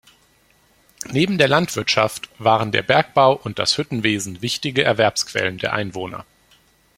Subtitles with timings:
[1.11, 6.25] Neben der Landwirtschaft waren der Bergbau und das Hüttenwesen wichtige Erwerbsquellen der Einwohner.